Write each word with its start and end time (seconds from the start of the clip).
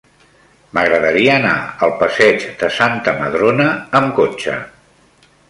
M'agradaria 0.77 1.35
anar 1.41 1.51
al 1.87 1.93
passeig 1.99 2.47
de 2.63 2.71
Santa 2.79 3.15
Madrona 3.21 3.69
amb 4.01 4.19
cotxe. 4.23 4.59